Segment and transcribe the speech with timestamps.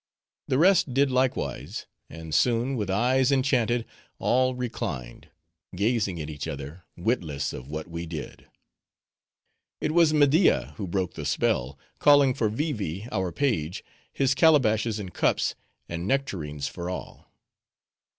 [0.47, 3.85] The rest did likewise; and soon, with eyes enchanted,
[4.17, 5.29] all reclined:
[5.75, 8.47] gazing at each other, witless of what we did.
[9.79, 14.97] It was Media who broke the spell; calling for Vee Vee our page, his calabashes
[14.97, 15.53] and cups,
[15.87, 17.31] and nectarines for all.